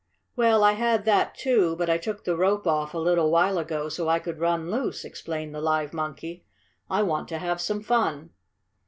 "Well, 0.35 0.63
I 0.63 0.71
had 0.71 1.05
that, 1.05 1.35
too, 1.35 1.75
but 1.75 1.87
I 1.87 1.99
took 1.99 2.23
the 2.23 2.35
rope 2.35 2.65
off 2.65 2.95
a 2.95 2.97
little 2.97 3.29
while 3.29 3.59
ago, 3.59 3.87
so 3.87 4.09
I 4.09 4.17
could 4.17 4.39
run 4.39 4.71
loose," 4.71 5.05
explained 5.05 5.53
the 5.53 5.61
live 5.61 5.93
monkey. 5.93 6.43
"I 6.89 7.03
want 7.03 7.27
to 7.27 7.37
have 7.37 7.61
some 7.61 7.81
fun. 7.83 8.31